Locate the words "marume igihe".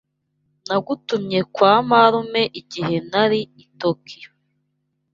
1.89-2.95